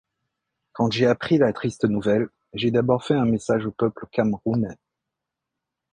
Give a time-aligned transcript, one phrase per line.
[0.73, 4.77] Quand j'ai appris la triste nouvelle, j'ai d'abord fait un message au peuple camerounais.